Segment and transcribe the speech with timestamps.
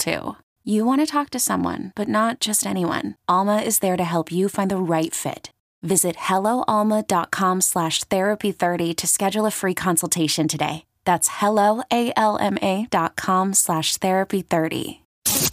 [0.00, 0.36] too.
[0.64, 3.14] You want to talk to someone, but not just anyone.
[3.28, 5.50] Alma is there to help you find the right fit.
[5.82, 10.84] Visit helloalma.com slash therapy30 to schedule a free consultation today.
[11.04, 15.00] That's helloalma.com slash therapy30.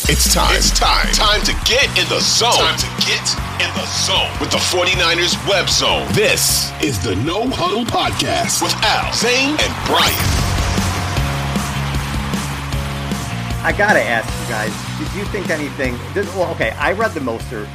[0.09, 0.56] It's time.
[0.56, 1.12] It's time.
[1.14, 2.52] Time to get in the zone.
[2.53, 6.06] Time to get in the zone with the 49ers web zone.
[6.14, 10.47] This is the No Huddle Podcast with Al, Zane, and Brian.
[13.67, 15.99] I gotta ask you guys, did you think anything?
[16.13, 17.67] Did, well, okay, I read the Mostert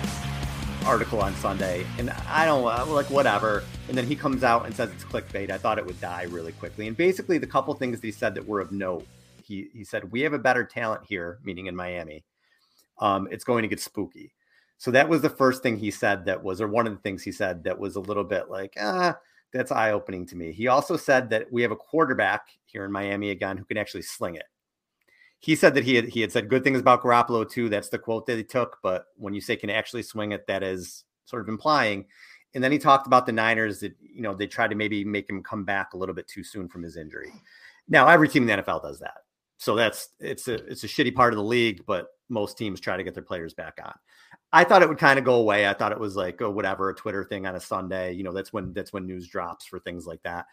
[0.86, 3.62] article on Sunday, and I don't uh, like whatever.
[3.88, 5.50] And then he comes out and says it's clickbait.
[5.50, 6.88] I thought it would die really quickly.
[6.88, 9.06] And basically, the couple things that he said that were of note,
[9.44, 12.24] he he said we have a better talent here, meaning in Miami.
[12.98, 14.32] Um, it's going to get spooky.
[14.78, 17.22] So that was the first thing he said that was, or one of the things
[17.22, 19.18] he said that was a little bit like, ah,
[19.52, 20.52] that's eye opening to me.
[20.52, 24.04] He also said that we have a quarterback here in Miami again who can actually
[24.04, 24.47] sling it
[25.42, 27.69] he said that he had he had said good things about Garoppolo too.
[27.69, 28.78] That's the quote that he took.
[28.80, 32.06] But when you say can actually swing it, that is sort of implying.
[32.54, 35.28] And then he talked about the Niners that you know they tried to maybe make
[35.28, 37.32] him come back a little bit too soon from his injury.
[37.88, 39.25] Now every team in the NFL does that,
[39.62, 41.84] so that's it's a it's a shitty part of the league.
[41.87, 43.95] But most teams try to get their players back on.
[44.53, 45.69] I thought it would kind of go away.
[45.69, 48.12] I thought it was like oh whatever a Twitter thing on a Sunday.
[48.12, 50.47] You know that's when that's when news drops for things like that.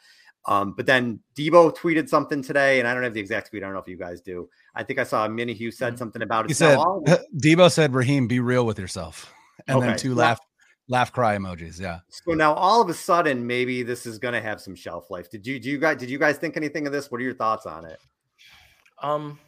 [0.46, 3.64] Um, but then Debo tweeted something today, and I don't have the exact tweet.
[3.64, 4.48] I don't know if you guys do.
[4.76, 5.98] I think I saw Minnie Hughes said mm-hmm.
[5.98, 6.52] something about it.
[6.52, 7.04] He said, all-
[7.38, 9.34] Debo said, Raheem, be real with yourself.
[9.68, 9.88] And okay.
[9.88, 10.40] then two laugh,
[10.88, 11.80] laugh cry emojis.
[11.80, 12.00] Yeah.
[12.10, 15.30] So now all of a sudden, maybe this is going to have some shelf life.
[15.30, 17.12] Did you, do you guys, did you guys think anything of this?
[17.12, 18.00] What are your thoughts on it?
[19.02, 19.40] Um,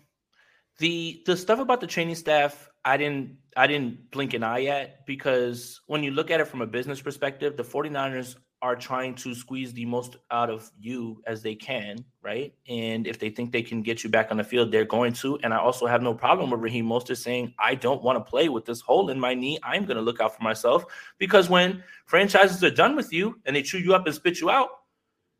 [0.80, 5.06] the, the stuff about the training staff, I didn't, I didn't blink an eye at
[5.06, 9.34] because when you look at it from a business perspective, the 49ers are trying to
[9.34, 12.54] squeeze the most out of you as they can, right?
[12.70, 15.40] And if they think they can get you back on the field, they're going to.
[15.44, 18.50] And I also have no problem with Raheem Mostert saying, I don't want to play
[18.50, 19.58] with this hole in my knee.
[19.64, 20.86] I'm going to look out for myself
[21.18, 24.52] because when franchises are done with you and they chew you up and spit you
[24.52, 24.70] out,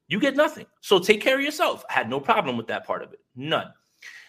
[0.08, 0.66] you get nothing.
[0.82, 1.84] So take care of yourself.
[1.90, 3.20] I had no problem with that part of it.
[3.36, 3.72] None.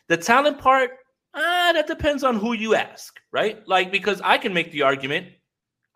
[0.09, 0.91] The talent part,
[1.35, 3.67] ah, that depends on who you ask, right?
[3.67, 5.29] Like, because I can make the argument,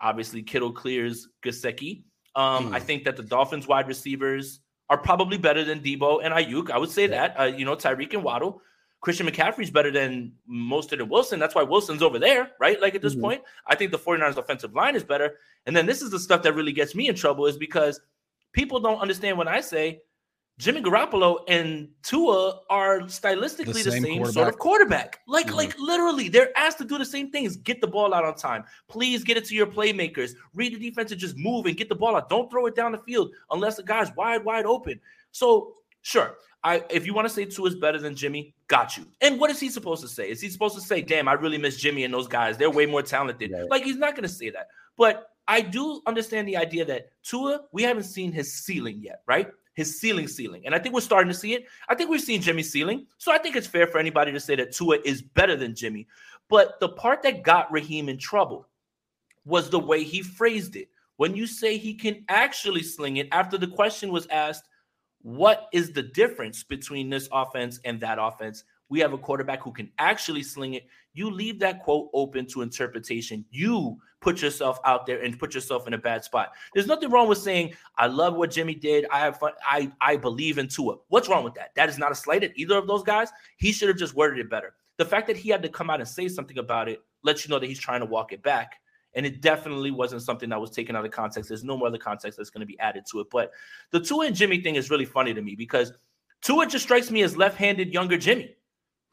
[0.00, 2.04] obviously, Kittle clears Gesicki
[2.36, 2.74] um, mm.
[2.74, 6.70] I think that the Dolphins wide receivers are probably better than Debo and Aiyuk.
[6.70, 7.28] I would say yeah.
[7.28, 7.40] that.
[7.40, 8.60] Uh, you know, Tyreek and Waddle.
[9.00, 11.38] Christian McCaffrey's better than most of the Wilson.
[11.38, 12.80] That's why Wilson's over there, right?
[12.80, 13.22] Like at this mm-hmm.
[13.22, 15.36] point, I think the 49ers offensive line is better.
[15.66, 18.00] And then this is the stuff that really gets me in trouble is because
[18.52, 20.00] people don't understand when I say
[20.58, 25.20] Jimmy Garoppolo and Tua are stylistically the same, the same sort of quarterback.
[25.28, 25.56] Like, mm-hmm.
[25.56, 27.56] like literally, they're asked to do the same things.
[27.56, 28.64] Get the ball out on time.
[28.88, 30.32] Please get it to your playmakers.
[30.54, 32.30] Read the defense and just move and get the ball out.
[32.30, 34.98] Don't throw it down the field unless the guy's wide, wide open.
[35.30, 36.36] So, sure.
[36.64, 39.06] I, if you want to say Tua is better than Jimmy, got you.
[39.20, 40.30] And what is he supposed to say?
[40.30, 42.56] Is he supposed to say, "Damn, I really miss Jimmy and those guys.
[42.56, 44.68] They're way more talented." Like he's not going to say that.
[44.96, 49.48] But I do understand the idea that Tua, we haven't seen his ceiling yet, right?
[49.76, 50.62] His ceiling ceiling.
[50.64, 51.66] And I think we're starting to see it.
[51.88, 53.06] I think we've seen Jimmy's ceiling.
[53.18, 56.08] So I think it's fair for anybody to say that Tua is better than Jimmy.
[56.48, 58.66] But the part that got Raheem in trouble
[59.44, 60.88] was the way he phrased it.
[61.18, 64.64] When you say he can actually sling it, after the question was asked,
[65.20, 68.64] what is the difference between this offense and that offense?
[68.88, 70.86] We have a quarterback who can actually sling it.
[71.12, 73.44] You leave that quote open to interpretation.
[73.50, 76.52] You put yourself out there and put yourself in a bad spot.
[76.74, 79.06] There's nothing wrong with saying, I love what Jimmy did.
[79.10, 79.52] I have fun.
[79.68, 80.96] I, I believe in Tua.
[81.08, 81.74] What's wrong with that?
[81.74, 83.30] That is not a slight at either of those guys.
[83.56, 84.74] He should have just worded it better.
[84.98, 87.50] the fact that he had to come out and say something about it lets you
[87.50, 88.76] know that he's trying to walk it back.
[89.14, 91.48] And it definitely wasn't something that was taken out of context.
[91.48, 93.28] There's no more other context that's going to be added to it.
[93.30, 93.50] But
[93.90, 95.92] the Tua and Jimmy thing is really funny to me because
[96.42, 98.54] Tua just strikes me as left-handed younger Jimmy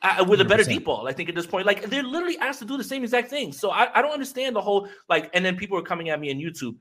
[0.04, 1.08] uh, with a better deep ball.
[1.08, 3.52] I think at this point, like they're literally asked to do the same exact thing.
[3.52, 5.30] So I, I don't understand the whole like.
[5.34, 6.76] And then people are coming at me on YouTube.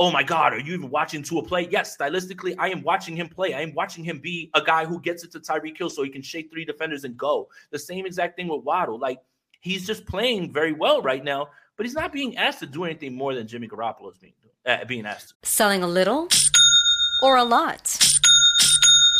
[0.00, 1.66] Oh my God, are you even watching Tua play?
[1.70, 3.52] Yes, stylistically, I am watching him play.
[3.52, 6.10] I am watching him be a guy who gets it to Tyreek Hill so he
[6.10, 7.48] can shake three defenders and go.
[7.72, 8.98] The same exact thing with Waddle.
[8.98, 9.18] Like
[9.60, 13.14] he's just playing very well right now, but he's not being asked to do anything
[13.14, 14.34] more than Jimmy Garoppolo is being
[14.66, 15.34] uh, being asked.
[15.42, 16.28] Selling a little
[17.22, 18.07] or a lot.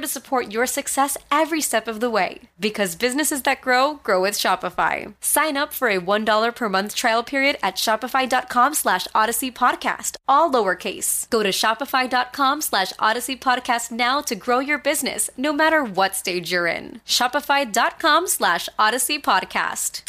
[0.00, 2.42] to support your success every step of the way.
[2.58, 5.14] Because businesses that grow, grow with Shopify.
[5.22, 10.16] Sign up for a $1 per month trial period at at shopify.com slash odyssey podcast,
[10.26, 11.30] all lowercase.
[11.30, 16.50] Go to shopify.com slash odyssey podcast now to grow your business no matter what stage
[16.50, 17.00] you're in.
[17.06, 20.02] Shopify.com slash odyssey podcast.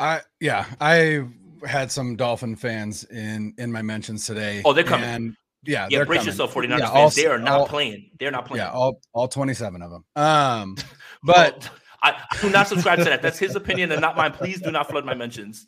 [0.00, 1.26] I, yeah, I
[1.66, 4.62] had some Dolphin fans in in my mentions today.
[4.64, 5.08] Oh, they're coming.
[5.08, 6.04] And yeah, yeah.
[6.04, 6.26] Brace coming.
[6.26, 7.10] yourself, 49ers yeah, all.
[7.10, 8.10] They are not all, playing.
[8.18, 8.64] They're not playing.
[8.64, 10.04] Yeah, all all 27 of them.
[10.16, 10.76] Um,
[11.22, 11.70] but
[12.02, 13.22] I, do not subscribe to that.
[13.22, 14.32] That's his opinion and not mine.
[14.32, 15.66] Please do not flood my mentions.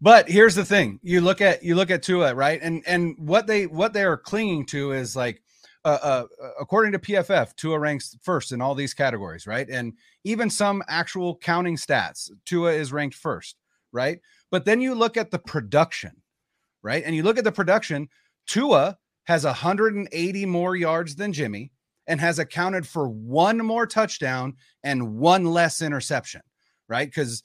[0.00, 2.60] But here's the thing: you look at you look at Tua, right?
[2.62, 5.42] And and what they what they are clinging to is like,
[5.84, 6.24] uh, uh,
[6.60, 9.68] according to PFF, Tua ranks first in all these categories, right?
[9.68, 13.56] And even some actual counting stats, Tua is ranked first,
[13.92, 14.20] right?
[14.50, 16.12] But then you look at the production,
[16.82, 17.02] right?
[17.04, 18.08] And you look at the production,
[18.46, 21.72] Tua has 180 more yards than Jimmy
[22.06, 26.40] and has accounted for one more touchdown and one less interception,
[26.88, 27.08] right?
[27.08, 27.42] Because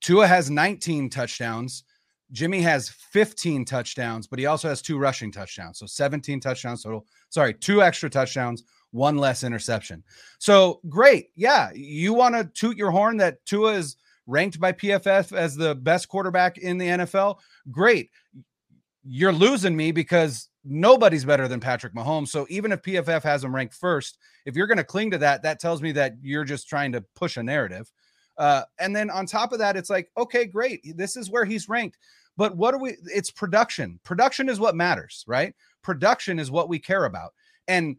[0.00, 1.84] Tua has 19 touchdowns.
[2.32, 5.78] Jimmy has 15 touchdowns, but he also has two rushing touchdowns.
[5.78, 7.06] So 17 touchdowns total.
[7.30, 10.02] Sorry, two extra touchdowns, one less interception.
[10.38, 11.30] So great.
[11.34, 11.70] Yeah.
[11.74, 13.96] You want to toot your horn that Tua is
[14.26, 17.38] ranked by PFF as the best quarterback in the NFL?
[17.70, 18.10] Great.
[19.04, 22.28] You're losing me because nobody's better than Patrick Mahomes.
[22.28, 25.42] So even if PFF has him ranked first, if you're going to cling to that,
[25.42, 27.90] that tells me that you're just trying to push a narrative.
[28.36, 30.80] Uh, and then on top of that, it's like, okay, great.
[30.96, 31.98] This is where he's ranked.
[32.36, 32.96] But what do we?
[33.06, 33.98] It's production.
[34.04, 35.54] Production is what matters, right?
[35.82, 37.32] Production is what we care about.
[37.66, 37.96] And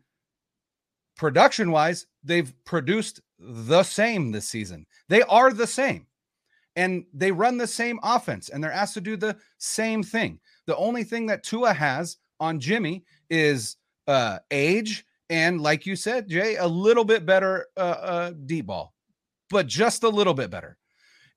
[1.15, 4.85] production wise, they've produced the same this season.
[5.09, 6.05] They are the same.
[6.75, 10.39] And they run the same offense and they're asked to do the same thing.
[10.67, 13.77] The only thing that Tua has on Jimmy is
[14.07, 18.93] uh, age and, like you said, Jay, a little bit better uh, uh, deep ball,
[19.49, 20.77] but just a little bit better.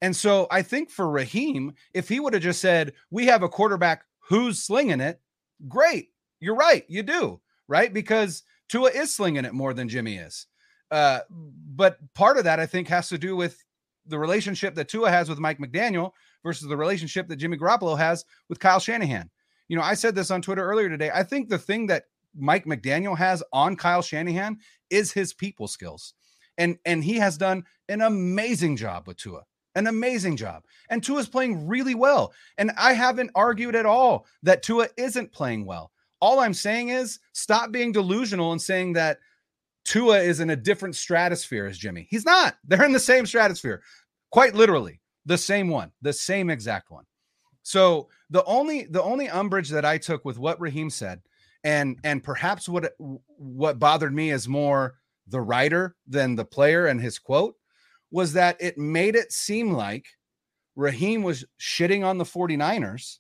[0.01, 3.49] And so I think for Raheem, if he would have just said, "We have a
[3.49, 5.21] quarterback who's slinging it,"
[5.69, 6.11] great.
[6.41, 10.47] You're right, you do right because Tua is slinging it more than Jimmy is.
[10.91, 13.63] Uh, but part of that I think has to do with
[14.07, 18.25] the relationship that Tua has with Mike McDaniel versus the relationship that Jimmy Garoppolo has
[18.49, 19.31] with Kyle Shanahan
[19.71, 21.13] you know, I said this on Twitter earlier today.
[21.15, 24.59] I think the thing that Mike McDaniel has on Kyle Shanahan
[24.91, 26.15] is his people skills.
[26.59, 29.45] And and he has done an amazing job with Tua.
[29.77, 30.65] An amazing job.
[30.91, 32.33] And Tua is playing really well.
[32.59, 35.93] And I haven't argued at all that Tua isn't playing well.
[36.21, 39.19] All I'm saying is stop being delusional and saying that
[39.85, 42.09] Tua is in a different stratosphere as Jimmy.
[42.11, 42.57] He's not.
[42.67, 43.83] They're in the same stratosphere.
[44.33, 47.05] Quite literally, the same one, the same exact one.
[47.71, 51.23] So the only the only umbrage that I took with what Raheem said,
[51.63, 54.97] and and perhaps what what bothered me is more
[55.29, 57.55] the writer than the player and his quote,
[58.11, 60.07] was that it made it seem like
[60.75, 63.19] Raheem was shitting on the 49ers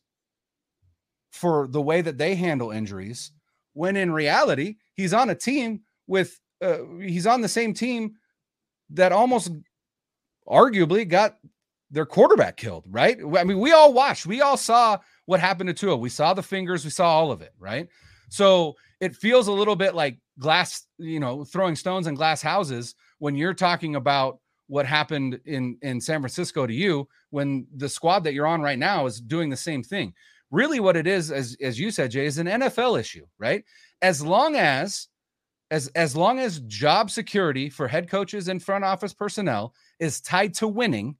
[1.30, 3.30] for the way that they handle injuries,
[3.74, 8.14] when in reality, he's on a team with uh, he's on the same team
[8.90, 9.52] that almost
[10.48, 11.36] arguably got
[11.90, 13.18] their quarterback killed, right?
[13.36, 15.96] I mean, we all watched, we all saw what happened to Tua.
[15.96, 17.88] We saw the fingers, we saw all of it, right?
[18.28, 22.94] So it feels a little bit like glass, you know, throwing stones in glass houses
[23.18, 28.20] when you're talking about what happened in in San Francisco to you when the squad
[28.20, 30.14] that you're on right now is doing the same thing.
[30.52, 33.64] Really what it is as as you said Jay is an NFL issue, right?
[34.00, 35.08] As long as
[35.72, 40.54] as as long as job security for head coaches and front office personnel is tied
[40.54, 41.16] to winning,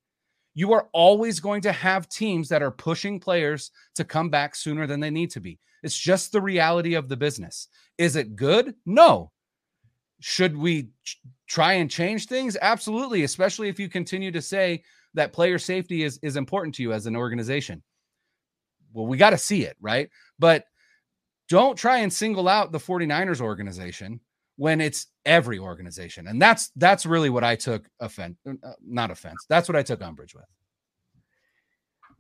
[0.55, 4.87] you are always going to have teams that are pushing players to come back sooner
[4.87, 5.59] than they need to be.
[5.83, 7.69] It's just the reality of the business.
[7.99, 8.75] Is it good?
[8.85, 9.31] No.
[10.21, 10.91] Should we
[11.47, 12.57] try and change things?
[12.61, 14.83] Absolutely, especially if you continue to say
[15.15, 17.83] that player safety is is important to you as an organization.
[18.93, 20.11] Well, we got to see it, right?
[20.39, 20.65] But
[21.49, 24.21] don't try and single out the 49ers organization
[24.61, 26.27] when it's every organization.
[26.27, 29.47] And that's that's really what I took offense uh, not offense.
[29.49, 30.45] That's what I took umbrage with.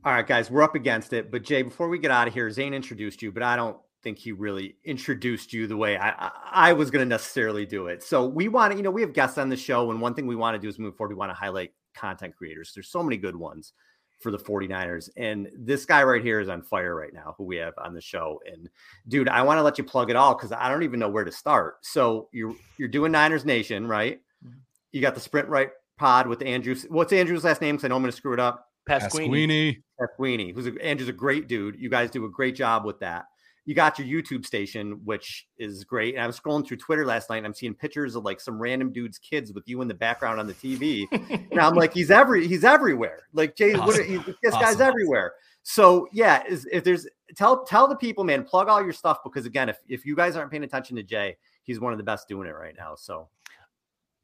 [0.06, 1.30] All right, guys, we're up against it.
[1.30, 4.16] But Jay, before we get out of here, Zane introduced you, but I don't think
[4.16, 8.02] he really introduced you the way I, I, I was going to necessarily do it.
[8.02, 10.26] So we want to, you know, we have guests on the show, and one thing
[10.26, 11.14] we want to do is move forward.
[11.14, 12.72] We want to highlight content creators.
[12.74, 13.74] There's so many good ones
[14.20, 15.08] for the 49ers.
[15.16, 18.00] And this guy right here is on fire right now, who we have on the
[18.00, 18.40] show.
[18.46, 18.68] And
[19.08, 21.24] dude, I want to let you plug it all because I don't even know where
[21.24, 21.78] to start.
[21.82, 24.20] So you're you're doing Niners Nation, right?
[24.44, 24.58] Mm-hmm.
[24.92, 26.76] You got the Sprint Right pod with Andrew.
[26.88, 27.76] What's Andrew's last name?
[27.76, 28.66] Because I know I'm going to screw it up.
[28.88, 29.82] Pasquini.
[30.00, 31.76] Pasquini, who's a, Andrew's a great dude.
[31.78, 33.26] You guys do a great job with that
[33.66, 36.14] you got your YouTube station, which is great.
[36.14, 38.58] And I was scrolling through Twitter last night and I'm seeing pictures of like some
[38.60, 41.06] random dude's kids with you in the background on the TV.
[41.50, 43.28] and I'm like, he's every he's everywhere.
[43.32, 43.86] Like Jay, awesome.
[43.86, 44.60] what, he, this awesome.
[44.60, 45.34] guy's everywhere.
[45.62, 49.46] So yeah, is, if there's tell tell the people, man, plug all your stuff because
[49.46, 52.28] again, if if you guys aren't paying attention to Jay, he's one of the best
[52.28, 52.94] doing it right now.
[52.94, 53.28] So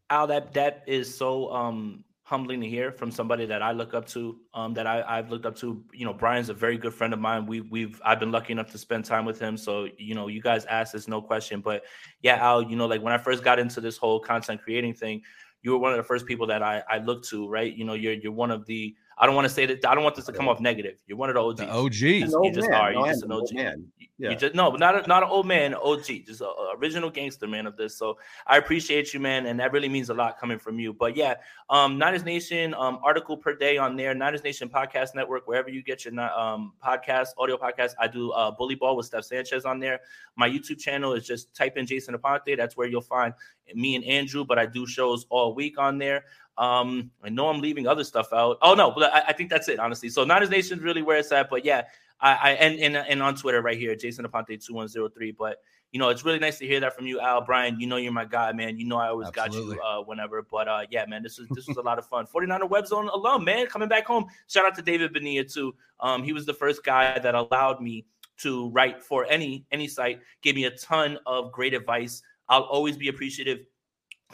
[0.09, 4.05] Al, that that is so um humbling to hear from somebody that I look up
[4.09, 5.81] to, um, that I, I've looked up to.
[5.93, 7.47] You know, Brian's a very good friend of mine.
[7.47, 9.57] We, we've I've been lucky enough to spend time with him.
[9.57, 11.61] So you know, you guys asked this, no question.
[11.61, 11.85] But
[12.23, 15.23] yeah, Al, you know, like when I first got into this whole content creating thing,
[15.63, 17.73] you were one of the first people that I I looked to, right?
[17.73, 19.87] You know, you're you're one of the I don't want to say that.
[19.87, 21.03] I don't want this to come off negative.
[21.07, 21.61] You're one of the OGs.
[21.61, 22.01] The OGs.
[22.01, 22.93] You just are.
[22.93, 23.55] You're just an OG.
[23.55, 23.87] Man.
[24.19, 24.31] Yeah.
[24.31, 25.75] You just no, but not a, not an old man.
[25.75, 27.99] OG, just a, a, original gangster man of this.
[27.99, 30.95] So I appreciate you, man, and that really means a lot coming from you.
[30.95, 31.35] But yeah,
[31.69, 34.15] um, Niners Nation um, article per day on there.
[34.15, 37.93] Niners Nation podcast network, wherever you get your um podcast, audio podcast.
[38.01, 40.01] I do uh, bully ball with Steph Sanchez on there.
[40.35, 42.57] My YouTube channel is just type in Jason Aponte.
[42.57, 43.35] That's where you'll find
[43.75, 44.47] me and Andrew.
[44.47, 46.25] But I do shows all week on there.
[46.59, 48.59] Um, I know I'm leaving other stuff out.
[48.63, 50.09] Oh no, but I, I think that's it, honestly.
[50.09, 51.51] So Niners Nation is really where it's at.
[51.51, 51.83] But yeah,
[52.21, 55.33] I, I and, and and on Twitter right here, Jason Aponte two one zero three.
[55.33, 55.59] But
[55.93, 57.79] you know, it's really nice to hear that from you, Al Brian.
[57.79, 58.79] You know, you're my guy, man.
[58.79, 59.77] You know, I always Absolutely.
[59.77, 60.43] got you uh, whenever.
[60.43, 62.27] But uh, yeah, man, this is this was a lot of fun.
[62.27, 64.27] 49er Web Zone alum, man, coming back home.
[64.47, 65.75] Shout out to David Bonilla too.
[66.01, 68.07] Um, he was the first guy that allowed me
[68.39, 70.21] to write for any any site.
[70.43, 72.23] Gave me a ton of great advice.
[72.49, 73.61] I'll always be appreciative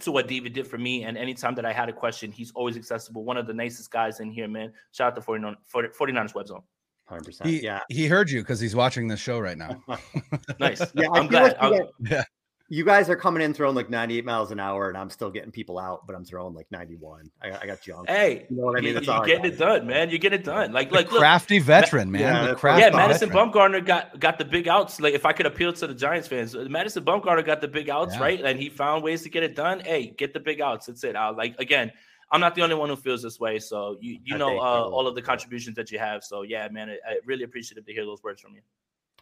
[0.00, 1.04] to what David did for me.
[1.04, 3.25] And anytime that I had a question, he's always accessible.
[3.25, 4.72] One of the nicest guys in here, man.
[4.92, 6.62] Shout out to 49, 49ers Web Zone.
[7.11, 7.46] 100%.
[7.46, 7.80] He, yeah.
[7.88, 9.82] He heard you because he's watching this show right now.
[10.58, 10.80] nice.
[10.94, 11.56] Yeah, I'm glad.
[11.61, 12.25] Like yeah
[12.73, 15.50] you guys are coming in throwing like 98 miles an hour, and I'm still getting
[15.50, 17.31] people out, but I'm throwing like 91.
[17.43, 18.09] I, I got junk.
[18.09, 18.95] Hey, you know what I mean?
[18.95, 20.09] You, are getting it done, man.
[20.09, 20.73] You're getting it done.
[20.73, 22.47] Like, like, look, crafty veteran, man.
[22.47, 23.52] Yeah, crafty yeah Madison veteran.
[23.52, 25.02] Bumgarner got got the big outs.
[25.02, 28.14] Like, if I could appeal to the Giants fans, Madison Bumgarner got the big outs,
[28.14, 28.23] yeah.
[28.23, 28.41] right?
[28.41, 29.81] And he found ways to get it done.
[29.81, 30.87] Hey, get the big outs.
[30.87, 31.14] That's it.
[31.14, 31.93] I like again.
[32.31, 33.59] I'm not the only one who feels this way.
[33.59, 36.25] So you you know uh, all of the contributions that you have.
[36.25, 38.62] So yeah, man, I, I really appreciate it to hear those words from you.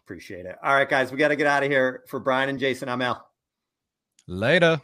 [0.04, 0.54] Appreciate it.
[0.62, 2.04] All right, guys, we got to get out of here.
[2.06, 3.29] For Brian and Jason, I'm Al.
[4.30, 4.80] Later.